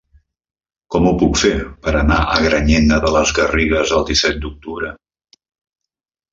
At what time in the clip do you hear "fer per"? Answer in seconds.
1.41-1.93